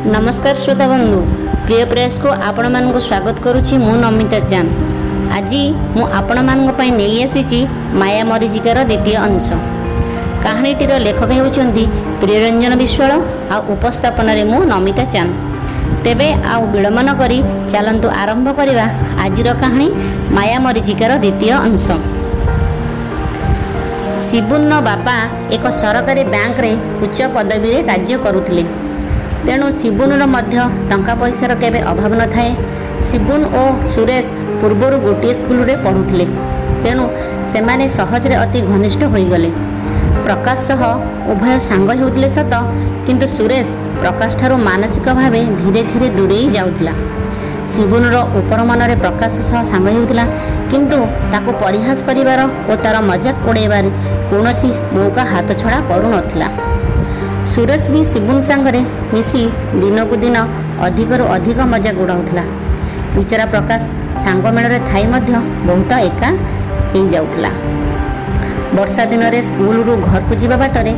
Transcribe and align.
ନମସ୍କାର 0.00 0.54
ଶ୍ରୋତା 0.62 0.84
ବନ୍ଧୁ। 0.92 1.18
ପ୍ରିୟ 1.64 1.84
ପ୍ରେସକୁ 1.92 2.28
ଆପଣମାନଙ୍କୁ 2.48 3.00
ସ୍ୱାଗତ 3.06 3.36
କରୁଛି 3.44 3.74
ମୁଁ 3.84 3.94
ନମିତା 4.04 4.38
ଚାନ୍ଦ 4.50 4.70
ଆଜି 5.36 5.62
ମୁଁ 5.96 6.04
ଆପଣମାନଙ୍କ 6.18 6.70
ପାଇଁ 6.78 6.90
ନେଇ 7.00 7.16
ଆସିଛି 7.26 7.60
ମାୟା 8.00 8.22
ମରିଚିକାର 8.30 8.78
ଦ୍ୱିତୀୟ 8.90 9.16
ଅଂଶ। 9.26 9.46
କାହାଣୀଟିର 10.44 10.92
ଲେଖକ 11.06 11.30
ହେଉଛନ୍ତି 11.38 11.84
ପ୍ରିୟରଞ୍ଜନ 12.20 12.72
ବିଶ୍ୱାଳ 12.82 13.12
ଆଉ 13.52 13.60
ଉପସ୍ଥାପନାରେ 13.74 14.42
ମୁଁ 14.50 14.60
ନମିତା 14.72 15.04
ଚାନ୍ଦ 15.14 15.32
ତେବେ 16.04 16.28
ଆଉ 16.52 16.62
ବିଳମ୍ବ 16.72 16.98
ନ 17.06 17.10
କରି 17.20 17.38
ଚାଲନ୍ତୁ 17.72 18.08
ଆରମ୍ଭ 18.22 18.46
କରିବା 18.58 18.86
ଆଜିର 19.24 19.48
କାହାଣୀ 19.62 19.88
ମାୟା 20.36 20.58
ମରିଚିକାର 20.64 21.12
ଦ୍ୱିତୀୟ 21.24 21.52
ଅଂଶ। 21.66 21.86
ଶିବୁନ୍ର 24.26 24.72
ବାପା 24.88 25.16
ଏକ 25.54 25.64
ସରକାରୀ 25.80 26.22
ବ୍ୟାଙ୍କରେ 26.34 26.72
ଉଚ୍ଚ 27.04 27.18
ପଦବୀରେ 27.34 27.78
କାର୍ଯ୍ୟ 27.88 28.16
କରୁଥିଲେ। 28.24 28.64
ତେଣୁ 29.50 29.68
ଶିବୁନର 29.78 30.24
ମଧ୍ୟ 30.34 30.56
ଟଙ୍କା 30.90 31.14
ପଇସାର 31.20 31.52
କେବେ 31.62 31.80
ଅଭାବ 31.92 32.12
ନଥାଏ। 32.20 32.50
ଶିବୁନ 33.08 33.40
ଓ 33.60 33.62
ସୁରେଶ 33.92 34.26
ପୂର୍ବରୁ 34.60 34.96
ଗୋଟିଏ 35.06 35.32
ସ୍କୁଲରେ 35.38 35.74
ପଢ଼ୁଥିଲେ। 35.84 36.26
ତେଣୁ 36.84 37.04
ସେମାନେ 37.52 37.84
ସହଜରେ 37.98 38.36
ଅତି 38.44 38.60
ଘନିଷ୍ଠ 38.70 39.02
ହୋଇଗଲେ। 39.14 39.50
ପ୍ରକାଶ 40.26 40.58
ସହ 40.68 40.80
ଉଭୟ 41.32 41.56
ସାଙ୍ଗ 41.68 41.88
ହେଉଥିଲେ 42.00 42.28
ସତ 42.36 42.52
କିନ୍ତୁ 43.06 43.26
ସୁରେଶ 43.36 43.66
ପ୍ରକାଶଠାରୁ 44.02 44.54
ମାନସିକ 44.68 45.06
ଭାବେ 45.18 45.40
ଧୀରେ 45.60 45.82
ଧୀରେ 45.90 46.08
ଦୂରେଇ 46.18 46.46
ଯାଉଥିଲା। 46.56 46.92
ଶିବୁନର 47.72 48.16
ଉପର 48.38 48.60
ମନରେ 48.70 48.94
ପ୍ରକାଶ 49.04 49.34
ସହ 49.50 49.60
ସାଙ୍ଗ 49.72 49.86
ହେଉଥିଲା 49.96 50.24
କିନ୍ତୁ 50.70 50.98
ତାକୁ 51.32 51.50
ପରିହାସ 51.64 51.98
କରିବାର 52.08 52.40
ଓ 52.70 52.72
ତା'ର 52.82 52.96
ମଜାକ 53.10 53.36
ଉଡ଼ାଇବାରେ 53.50 53.90
କୌଣସି 54.30 54.68
ମୌକା 54.94 55.22
ହାତଛଡ଼ା 55.32 55.78
କରୁନଥିଲା। 55.90 56.48
ସୁରେଶ 57.52 57.84
ବି 57.92 58.00
ଶିବୁନ 58.12 58.38
ସାଙ୍ଗରେ 58.48 58.80
ମିଶି 59.12 59.42
ଦିନକୁ 59.82 60.16
ଦିନ 60.24 60.36
ଅଧିକରୁ 60.86 61.24
ଅଧିକ 61.36 61.58
ମଜାକ 61.72 61.96
ଉଡ଼ାଉଥିଲା 62.04 62.44
ବିଚରା 63.14 63.46
ପ୍ରକାଶ 63.54 63.82
ସାଙ୍ଗ 64.24 64.44
ମେଳରେ 64.56 64.78
ଥାଇ 64.90 65.04
ମଧ୍ୟ 65.12 65.32
ବହୁତ 65.68 65.90
ଏକା 66.08 66.28
ହେଇଯାଉଥିଲା। 66.92 67.50
ବର୍ଷା 68.76 69.02
ଦିନରେ 69.12 69.40
ସ୍କୁଲରୁ 69.48 69.92
ଘରକୁ 70.08 70.32
ଯିବା 70.42 70.56
ବାଟରେ 70.62 70.92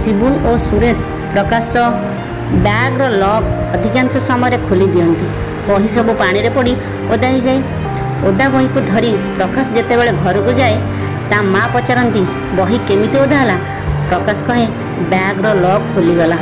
ଶିବୁନ 0.00 0.32
ଓ 0.48 0.52
ସୁରେଶ 0.66 0.98
ପ୍ରକାଶର 1.32 1.78
ବ୍ୟାଗ୍ର 2.66 3.02
ଲକ୍ 3.22 3.48
ଅଧିକାଂଶ 3.74 4.12
ସମୟରେ 4.28 4.58
ଖୋଲି 4.66 4.86
ଦିଅନ୍ତି। 4.94 5.26
ବହି 5.68 5.88
ସବୁ 5.96 6.12
ପାଣିରେ 6.22 6.50
ପଡ଼ି 6.56 6.72
ଓଦା 7.12 7.28
ହେଇଯାଏ। 7.34 7.60
ଓଦା 8.28 8.46
ବହିକୁ 8.54 8.78
ଧରି 8.90 9.12
ପ୍ରକାଶ 9.38 9.66
ଯେତେବେଳେ 9.76 10.12
ଘରକୁ 10.24 10.50
ଯାଏ 10.60 10.76
ତା 11.30 11.38
ମା 11.52 11.62
ପଚାରନ୍ତି 11.74 12.22
ବହି 12.58 12.76
କେମିତି 12.88 13.16
ଓଦା 13.24 13.36
ହେଲା? 13.42 13.56
ପ୍ରକାଶ 14.08 14.38
କହେ 14.48 14.66
ବ୍ୟାଗ୍ର 15.12 15.46
ଲକ୍ 15.64 15.86
ଖୋଲିଗଲା 15.92 16.38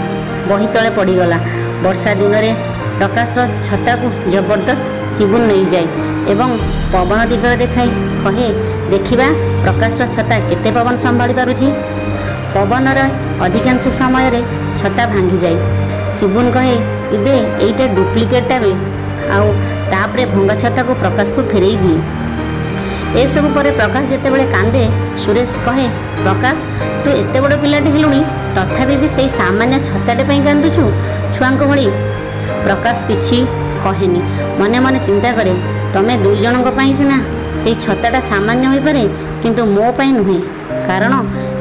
ବହି 0.49 0.67
ତଳେ 0.75 0.91
ପଡ଼ିଗଲା। 0.99 1.39
ବର୍ଷା 1.85 2.11
ଦିନରେ 2.21 2.51
ପ୍ରକାଶର 2.99 3.43
ଛତାକୁ 3.67 4.07
ଜବରଦସ୍ତ 4.33 4.87
ଶିବୁନ 5.15 5.43
ନେଇଯାଏ 5.51 5.87
ଏବଂ 6.33 6.51
ପବନ 6.93 7.21
ଦିଗରେ 7.31 7.57
ଦେଖାଇ 7.65 7.91
କହେ 8.25 8.49
ଦେଖିବା 8.93 9.27
ପ୍ରକାଶର 9.65 10.07
ଛତା 10.15 10.37
କେତେ 10.49 10.71
ପବନ 10.77 10.95
ସମ୍ଭାଳି 11.05 11.35
ପାରୁଛି? 11.41 11.69
ପବନର 12.55 13.01
ଅଧିକାଂଶ 13.45 13.85
ସମୟରେ 14.01 14.41
ଛତା 14.79 15.03
ଭାଙ୍ଗିଯାଏ। 15.13 15.57
ଶିବୁନ 16.17 16.47
କହେ 16.57 16.77
ଏବେ 17.17 17.35
ଏଇଟା 17.65 17.85
ଡୁପ୍ଲିକେଟ୍ଟା 17.97 18.57
ବି। 18.63 18.73
ଆଉ 19.35 19.47
ତାପରେ 19.93 20.25
ଭଙ୍ଗା 20.33 20.55
ଛତାକୁ 20.63 20.93
ପ୍ରକାଶକୁ 21.03 21.41
ଫେରେଇ 21.53 21.77
ଦିଏ। 21.83 21.99
ଏସବୁ 23.21 23.49
ପରେ 23.57 23.71
ପ୍ରକାଶ 23.79 24.05
ଯେତେବେଳେ 24.13 24.45
କାନ୍ଦେ 24.55 24.83
ସୁରେଶ 25.23 25.53
କହେ 25.67 25.87
ପ୍ରକାଶ 26.25 26.59
ତୁ 27.03 27.09
ଏତେ 27.21 27.39
ବଡ଼ 27.45 27.55
ପିଲାଟେ 27.63 27.91
ହେଲୁଣି 27.95 28.21
ତଥାପି 28.57 28.95
ବି 29.03 29.09
ସେଇ 29.17 29.29
ସାମାନ୍ୟ 29.41 29.77
ଛତାଟେ 29.89 30.23
ପାଇଁ 30.29 30.41
କାନ୍ଦୁଛୁ? 30.47 30.85
ଛୁଆଙ୍କ 31.35 31.63
ଭଳି। 31.71 31.87
ପ୍ରକାଶ 32.65 32.99
କିଛି 33.09 33.39
କହେନି। 33.85 34.21
ମନେ 34.61 34.79
ମନେ 34.85 34.99
ଚିନ୍ତା 35.07 35.31
କରେ 35.39 35.55
ତମେ 35.95 36.15
ଦୁଇ 36.25 36.39
ଜଣଙ୍କ 36.45 36.69
ପାଇଁ 36.79 36.93
ସିନା 37.01 37.17
ସେଇ 37.63 37.75
ଛତାଟା 37.85 38.21
ସାମାନ୍ୟ 38.31 38.65
ହୋଇପାରେ 38.73 39.05
କିନ୍ତୁ 39.43 39.63
ମୋ 39.77 39.87
ପାଇଁ 39.99 40.11
ନୁହେଁ। 40.19 40.41
କାରଣ 40.89 41.13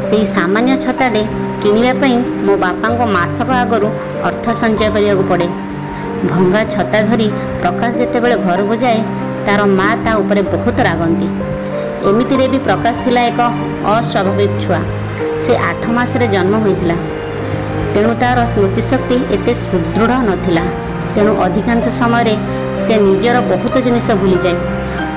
ସେଇ 0.08 0.24
ସାମାନ୍ୟ 0.36 0.72
ଛତାଟେ 0.84 1.24
କିଣିବା 1.62 1.94
ପାଇଁ 2.02 2.16
ମୋ 2.46 2.54
ବାପାଙ୍କ 2.64 3.02
ମାସକ 3.18 3.50
ଆଗରୁ 3.64 3.90
ଅର୍ଥ 4.28 4.46
ସଞ୍ଚୟ 4.62 4.88
କରିବାକୁ 4.96 5.24
ପଡ଼େ। 5.32 5.48
ଭଙ୍ଗା 6.32 6.62
ଛତା 6.74 7.00
ଧରି 7.10 7.28
ପ୍ରକାଶ 7.62 7.92
ଯେତେବେଳେ 8.02 8.36
ଘରକୁ 8.46 8.76
ଯାଏ 8.84 9.00
ତାର 9.46 9.62
ମା 9.80 9.90
ତା 10.04 10.12
ଉପରେ 10.22 10.42
ବହୁତ 10.54 10.78
ରାଗନ୍ତି। 10.90 11.28
ଏମିତିରେ 12.10 12.46
ବି 12.48 12.60
ପ୍ରକାଶ 12.68 12.96
ଥିଲା 13.06 13.22
ଏକ 13.22 13.40
ଅସ୍ୱାଭାବିକ 13.96 14.52
ଛୁଆ। 14.64 14.80
ସେ 15.44 15.54
ଆଠ 15.70 15.84
ମାସରେ 15.98 16.26
ଜନ୍ମ 16.28 16.54
ହୋଇଥିଲା। 16.64 16.96
ତେଣୁ 17.94 18.12
ତାର 18.22 18.40
ସ୍ମୃତିଶକ୍ତି 18.54 19.18
ଏତେ 19.36 19.54
ସୁଦୃଢ଼ 19.64 20.14
ନଥିଲା। 20.30 20.64
ତେଣୁ 21.16 21.32
ଅଧିକାଂଶ 21.46 21.86
ସମୟରେ 22.02 22.36
ସେ 22.86 22.94
ନିଜର 23.08 23.36
ବହୁତ 23.52 23.76
ଜିନିଷ 23.86 24.08
ଭୁଲିଯାଏ। 24.22 24.56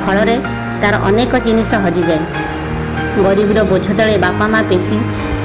ଫଳରେ 0.05 0.37
ତାର 0.83 0.95
ଅନେକ 1.09 1.33
ଜିନିଷ 1.47 1.71
ହଜିଯାଏ। 1.85 2.23
ଗରିବର 3.25 3.61
ବୋଝ 3.71 3.87
ତଳେ 3.99 4.17
ବାପା 4.25 4.47
ମା 4.53 4.61
ପେଶି 4.71 4.97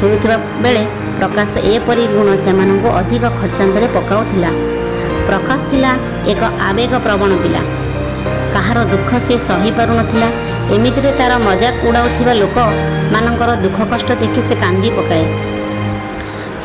ହେଉଥିବା 0.02 0.38
ବେଳେ 0.64 0.84
ପ୍ରକାଶର 1.20 1.58
ଏପରି 1.74 2.04
ଗୁଣ 2.16 2.28
ସେମାନଙ୍କୁ 2.44 2.90
ଅଧିକ 3.00 3.24
ଖର୍ଚ୍ଚାନ୍ତରେ 3.40 3.88
ପକାଉଥିଲା। 3.96 4.52
ପ୍ରକାଶ 5.30 5.60
ଥିଲା 5.72 5.92
ଏକ 6.32 6.42
ଆବେଗପ୍ରବଣ 6.70 7.32
ପିଲା। 7.44 7.62
କାହାର 8.60 8.80
ଦୁଃଖ 8.92 9.10
ସେ 9.26 9.36
ସହିପାରୁନଥିଲା 9.50 10.28
ଏମିତିରେ 10.76 11.12
ତାର 11.20 11.34
ମଜାକ 11.48 11.76
ଉଡ଼ାଉଥିବା 11.90 12.34
ଲୋକମାନଙ୍କର 12.42 13.52
ଦୁଃଖ 13.64 13.78
କଷ୍ଟ 13.92 14.10
ଦେଖି 14.22 14.42
ସେ 14.48 14.56
କାନ୍ଦି 14.64 14.90
ପକାଏ। 14.98 15.26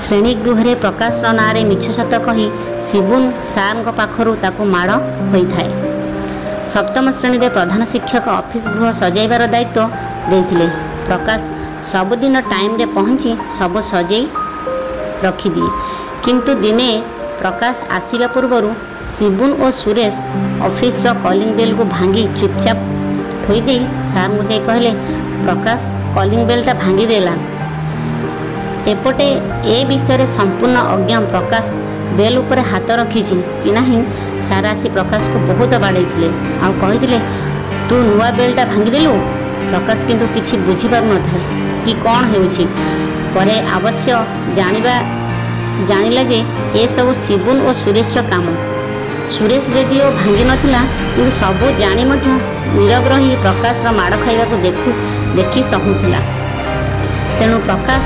ଶ୍ରେଣୀ 0.02 0.32
ଗୃହରେ 0.44 0.72
ପ୍ରକାଶର 0.84 1.26
ନାଁରେ 1.40 1.60
ମିଛ 1.70 1.84
ସତ 1.98 2.12
କହି 2.26 2.46
ଶିବୁନ 2.86 3.22
ସାର୍ଙ୍କ 3.52 3.88
ପାଖରୁ 3.98 4.32
ତାକୁ 4.44 4.62
ମାଡ଼ 4.74 4.90
ହୋଇଥାଏ। 5.32 5.70
ସପ୍ତମ 6.72 7.06
ଶ୍ରେଣୀରେ 7.18 7.48
ପ୍ରଧାନ 7.56 7.80
ଶିକ୍ଷକ 7.92 8.26
ଅଫିସ 8.42 8.64
ଗୃହ 8.74 8.88
ସଜାଇବାର 9.00 9.42
ଦାୟିତ୍ୱ 9.54 9.90
ଦେଇଥିଲେ। 10.30 10.66
ପ୍ରକାଶ 11.08 11.40
ସବୁଦିନ 11.92 12.34
ଟାଇମ୍ରେ 12.52 12.86
ପହଞ୍ଚି 12.96 13.30
ସବୁ 13.56 13.78
ସଜେଇ 13.92 14.24
ରଖିଦିଏ। 15.26 15.70
କିନ୍ତୁ 16.24 16.50
ଦିନେ 16.64 16.88
ପ୍ରକାଶ 17.40 17.76
ଆସିବା 17.96 18.28
ପୂର୍ବରୁ 18.34 18.70
ଶିବୁନ 19.16 19.50
ଓ 19.64 19.66
ସୁରେଶ 19.80 20.14
ଅଫିସର 20.68 21.08
କଲିଂ 21.24 21.50
ବେଲ୍କୁ 21.58 21.84
ଭାଙ୍ଗି 21.96 22.22
ଚୁପଚାପ 22.38 22.78
ଥୋଇଦେଇ 23.44 23.82
ସାର୍ଙ୍କୁ 24.12 24.42
ଯାଇ 24.48 24.60
କହିଲେ 24.68 24.92
ପ୍ରକାଶ 25.44 25.80
କଲିଂ 26.16 26.40
ବେଲ୍ଟା 26.48 26.72
ଭାଙ୍ଗିଦେଲା। 26.82 27.34
ଏପଟେ 28.92 29.28
ଏ 29.74 29.76
ବିଷୟରେ 29.90 30.26
ସମ୍ପୂର୍ଣ୍ଣ 30.36 30.78
ଅଜ୍ଞ 30.94 31.12
ପ୍ରକାଶ 31.32 31.66
ବେଲ୍ 32.18 32.38
ଉପରେ 32.42 32.62
ହାତ 32.70 32.88
ରଖିଛି। 33.00 33.36
କି 33.62 33.70
ନାହିଁ 33.78 33.98
ସାର୍ 34.48 34.66
ଆସି 34.72 34.88
ପ୍ରକାଶକୁ 34.96 35.36
ବହୁତ 35.48 35.72
ବାଡ଼େଇଥିଲେ। 35.84 36.28
ଆଉ 36.64 36.72
କହିଥିଲେ 36.82 37.18
ତୁ 37.88 37.94
ନୂଆ 38.10 38.28
ବେଲ୍ଟା 38.38 38.64
ଭାଙ୍ଗିଦେଲୁ? 38.72 39.14
ପ୍ରକାଶ 39.70 39.98
କିନ୍ତୁ 40.08 40.26
କିଛି 40.34 40.54
ବୁଝିପାରୁନଥାଏ 40.66 41.40
କି 41.84 41.92
କ'ଣ 42.04 42.22
ହେଉଛି? 42.32 42.64
ପରେ 43.34 43.56
ଅବଶ୍ୟ 43.76 44.12
ଜାଣିବା 44.58 44.94
ଜାଣିଲା 45.88 46.22
ଯେ 46.30 46.38
ଏସବୁ 46.82 47.10
ଶିବୁନ 47.24 47.56
ଓ 47.68 47.70
ସୁରେଶର 47.82 48.20
କାମ। 48.32 48.46
ସୁରେଶ 49.32 49.66
ଯଦିଓ 49.74 50.06
ଭାଙ୍ଗିନଥିଲା 50.20 50.80
କିନ୍ତୁ 51.14 51.30
ସବୁ 51.40 51.66
ଜାଣି 51.80 52.04
ମଧ୍ୟ 52.10 52.28
ନୀରବ 52.76 53.04
ରହି 53.12 53.30
ପ୍ରକାଶର 53.44 53.88
ମାଡ଼ 53.98 54.14
ଖାଇବାକୁ 54.24 54.54
ଦେଖୁ 54.66 54.90
ଦେଖି 55.36 55.60
ସହୁଥିଲା। 55.72 56.20
ତେଣୁ 57.38 57.56
ପ୍ରକାଶ 57.68 58.02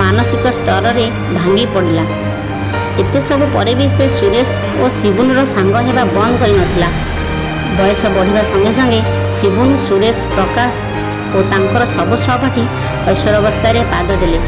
ମାନସିକ 0.00 0.44
ସ୍ତରରେ 0.58 1.06
ଭାଙ୍ଗି 1.36 1.66
ପଡ଼ିଲା। 1.74 2.04
ଏତେ 3.00 3.20
ସବୁ 3.28 3.44
ପରେ 3.54 3.72
ବି 3.78 3.86
ସେ 3.96 4.04
ସୁରେଶ 4.18 4.50
ଓ 4.82 4.84
ଶିବୁନର 4.98 5.40
ସାଙ୍ଗ 5.54 5.74
ହେବା 5.86 6.04
ବନ୍ଦ 6.16 6.34
କରିନଥିଲା। 6.42 6.88
ବୟସ 7.78 8.02
ବଢ଼ିବା 8.16 8.42
ସଙ୍ଗେ 8.50 8.72
ସଙ୍ଗେ 8.78 9.00
ଶିବୁନ 9.38 9.70
ସୁରେଶ 9.86 10.18
ପ୍ରକାଶ 10.36 10.74
ଓ 11.34 11.38
ତାଙ୍କର 11.52 11.82
ସବୁ 11.96 12.14
ସହପାଠୀ 12.26 12.64
ଐଶ୍ୱରାବସ୍ଥାରେ 13.12 13.80
ପାଦ 13.92 14.08
ଦେଲେ। 14.20 14.38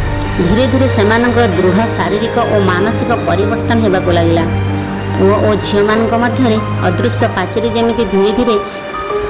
ଧୀରେ 0.47 0.65
ଧୀରେ 0.72 0.87
ସେମାନଙ୍କର 0.97 1.45
ଦୃଢ଼ 1.59 1.78
ଶାରୀରିକ 1.97 2.37
ଓ 2.55 2.56
ମାନସିକ 2.71 3.10
ପରିବର୍ତ୍ତନ 3.28 3.78
ହେବାକୁ 3.84 4.10
ଲାଗିଲା। 4.19 4.45
ପୁଅ 5.18 5.36
ଓ 5.47 5.50
ଝିଅମାନଙ୍କ 5.66 6.15
ମଧ୍ୟରେ 6.24 6.59
ଅଦୃଶ୍ୟ 6.88 7.26
ପାଚେରୀ 7.36 7.68
ଯେମିତି 7.76 8.04
ଧୀରେ 8.12 8.30
ଧୀରେ 8.38 8.56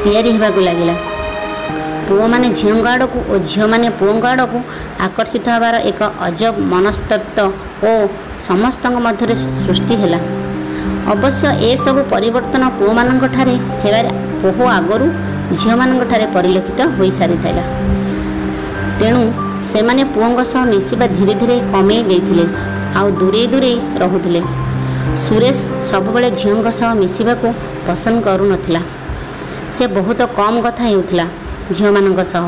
ତିଆରି 0.03 0.31
ହେବାକୁ 0.35 0.61
ଲାଗିଲା। 0.69 0.95
ପୁଅମାନେ 2.09 2.49
ଝିଅଙ୍କ 2.59 2.87
ଆଡ଼କୁ 2.95 3.19
ଓ 3.33 3.35
ଝିଅମାନେ 3.51 3.89
ପୁଅଙ୍କ 4.01 4.25
ଆଡ଼କୁ 4.33 4.59
ଆକର୍ଷିତ 5.07 5.47
ହେବାର 5.55 5.75
ଏକ 5.91 6.01
ଅଜବ 6.27 6.55
ମନସ୍ତତ୍ଵ 6.73 7.39
ଓ 7.89 7.91
ସମସ୍ତଙ୍କ 8.49 8.97
ମଧ୍ୟରେ 9.07 9.35
ସୃଷ୍ଟି 9.65 9.95
ହେଲା। 10.03 10.21
ଅବଶ୍ୟ 11.15 11.45
ଏସବୁ 11.71 12.01
ପରିବର୍ତ୍ତନ 12.13 12.63
ପୁଅମାନଙ୍କଠାରେ 12.79 13.55
ହେବାରେ 13.83 14.11
ବହୁ 14.43 14.63
ଆଗରୁ 14.79 15.07
ଝିଅମାନଙ୍କଠାରେ 15.61 16.27
ପରିଲକ୍ଷିତ 16.37 16.81
ହୋଇସାରିଥିଲା 16.99 17.65
ତେଣୁ 19.01 19.23
ସେମାନେ 19.71 20.03
ପୁଅଙ୍କ 20.15 20.41
ସହ 20.53 20.63
ମିଶିବା 20.73 21.07
ଧୀରେ 21.17 21.35
ଧୀରେ 21.41 21.57
କମେଇ 21.73 22.03
ଦେଇଥିଲେ 22.11 22.45
ଆଉ 22.99 23.07
ଦୂରେଇ 23.21 23.47
ଦୂରେଇ 23.53 23.77
ରହୁଥିଲେ। 24.03 24.43
ସୁରେଶ 25.25 25.59
ସବୁବେଳେ 25.91 26.29
ଝିଅଙ୍କ 26.41 26.69
ସହ 26.79 26.91
ମିଶିବାକୁ 27.03 27.49
ପସନ୍ଦ 27.87 28.19
କରୁନଥିଲା। 28.27 28.83
ସେ 29.75 29.85
ବହୁତ 29.97 30.21
କମ୍ 30.39 30.59
କଥା 30.67 30.83
ହେଉଥିଲା 30.91 31.27
ଝିଅମାନଙ୍କ 31.77 32.21
ସହ। 32.33 32.45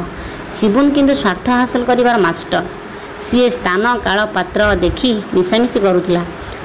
ଶିବୁନ 0.57 0.87
କିନ୍ତୁ 0.95 1.15
ସ୍ୱାର୍ଥ 1.23 1.47
ହାସଲ 1.61 1.83
କରିବାର 1.91 2.17
ମାଷ୍ଟର। 2.27 2.57
ସିଏ 3.25 3.49
ସ୍ଥାନ 3.57 3.83
କାଳ 4.07 4.19
ପାତ୍ର 4.37 4.61
ଦେଖି 4.85 5.11
ମିଶାମିଶି 5.37 5.79
କରୁଥିଲା। 5.87 6.23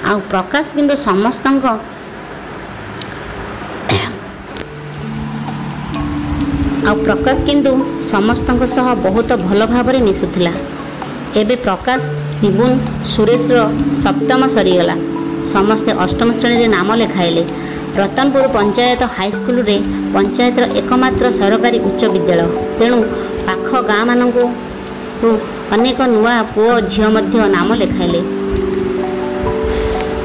ଆଉ 0.09 0.17
ପ୍ରକାଶ 0.31 0.65
କିନ୍ତୁ 0.77 0.95
ସମସ୍ତଙ୍କ 1.07 1.65
ଆଉ 6.89 6.95
ପ୍ରକାଶ 7.05 7.37
କିନ୍ତୁ 7.47 7.71
ସମସ୍ତଙ୍କ 8.13 8.63
ସହ 8.75 8.87
ବହୁତ 9.05 9.29
ଭଲ 9.45 9.59
ଭାବରେ 9.73 9.99
ମିଶୁଥିଲା। 10.07 10.53
ଏବେ 11.41 11.55
ପ୍ରକାଶ 11.65 12.01
ଶିବୁନ 12.39 12.71
ସୁରେଶର 13.13 13.57
ସପ୍ତମ 14.03 14.41
ସରିଗଲା। 14.55 14.95
ସମସ୍ତେ 15.53 15.91
ଅଷ୍ଟମ 16.03 16.29
ଶ୍ରେଣୀରେ 16.39 16.67
ନାମ 16.75 16.89
ଲେଖାଇଲେ। 17.01 17.43
ରତନପୁର 17.99 18.45
ପଞ୍ଚାୟତ 18.55 19.01
ହାଇସ୍କୁଲରେ 19.15 19.77
ପଞ୍ଚାୟତର 20.15 20.63
ଏକମାତ୍ର 20.79 21.25
ସରକାରୀ 21.39 21.77
ଉଚ୍ଚ 21.87 22.01
ବିଦ୍ୟାଳୟ। 22.13 22.49
ତେଣୁ 22.79 22.97
ପାଖ 23.47 23.67
ଗାଁମାନଙ୍କୁ 23.89 24.43
ଅନେକ 25.75 25.99
ନୂଆ 26.13 26.35
ପୁଅ 26.53 26.71
ଝିଅ 26.91 27.07
ମଧ୍ୟ 27.15 27.35
ନାମ 27.55 27.69
ଲେଖାଇଲେ। 27.81 28.19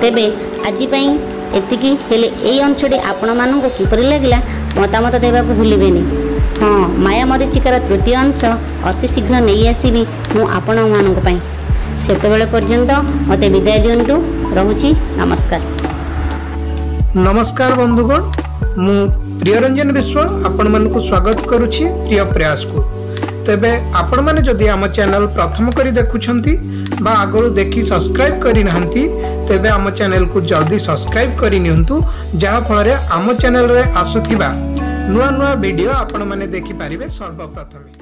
ତେବେ 0.01 0.27
ଆଜି 0.69 0.87
ପାଇଁ 0.93 1.09
ଏତିକି। 1.59 1.91
ହେଲେ 2.09 2.29
ଏଇ 2.51 2.59
ଅଂଶଟି 2.67 2.97
ଆପଣମାନଙ୍କୁ 3.11 3.69
କିପରି 3.77 4.05
ଲାଗିଲା 4.13 4.39
ମତାମତ 4.81 5.15
ଦେବାକୁ 5.25 5.53
ଭୁଲିବେନି। 5.61 6.03
ହଁ 6.61 6.71
ମାୟା 7.05 7.25
ମରିଚିକାର 7.31 7.75
ତୃତୀୟ 7.87 8.15
ଅଂଶ 8.25 8.41
ଅତି 8.91 9.07
ଶୀଘ୍ର 9.15 9.35
ନେଇ 9.49 9.63
ଆସିବି 9.73 10.03
ମୁଁ 10.35 10.45
ଆପଣମାନଙ୍କ 10.59 11.19
ପାଇଁ। 11.27 11.39
ସେତେବେଳେ 12.05 12.47
ପର୍ଯ୍ୟନ୍ତ 12.55 12.91
ମୋତେ 13.29 13.47
ବିଦାୟ 13.55 13.79
ଦିଅନ୍ତୁ। 13.85 14.15
ରହୁଛି 14.59 14.89
ନମସ୍କାର 15.21 15.63
ନମସ୍କାର 17.27 17.73
ବନ୍ଧୁଗଣ 17.81 18.21
ମୁଁ 18.85 18.97
ପ୍ରିୟରଞ୍ଜନ 19.41 19.89
ବିଶ୍ୱାଳ 19.99 20.27
ଆପଣମାନଙ୍କୁ 20.49 20.99
ସ୍ୱାଗତ 21.09 21.39
କରୁଛି 21.51 21.85
ପ୍ରିୟ 22.07 22.25
ପ୍ରୟାସକୁ। 22.35 22.79
ତେବେ 23.47 23.73
ଆପଣମାନେ 24.01 24.41
ଯଦି 24.49 24.67
ଆମ 24.75 24.83
ଚ୍ୟାନେଲ 24.97 25.25
ପ୍ରଥମ 25.37 25.65
କରି 25.77 25.91
ଦେଖୁଛନ୍ତି 26.01 26.53
ବା 27.05 27.13
ଆଗରୁ 27.25 27.47
ଦେଖି 27.61 27.81
ସବସ୍କ୍ରାଇବ୍ 27.91 28.37
କରିନାହାନ୍ତି 28.45 29.03
ତେବେ 29.49 29.69
ଆମ 29.77 29.87
ଚ୍ୟାନେଲକୁ 29.99 30.39
ଜଲ୍ଦି 30.51 30.79
ସବସ୍କ୍ରାଇବ୍ 30.89 31.33
କରିନିଅନ୍ତୁ 31.41 31.95
ଯାହାଫଳରେ 32.43 32.95
ଆମ 33.17 33.27
ଚ୍ୟାନେଲରେ 33.41 33.83
ଆସୁଥିବା 34.03 34.49
ନୂଆ 35.13 35.29
ନୂଆ 35.39 35.53
ଭିଡ଼ିଓ 35.63 35.93
ଆପଣମାନେ 36.03 36.45
ଦେଖିପାରିବେ 36.55 37.07
ସର୍ବପ୍ରଥମେ। 37.19 38.00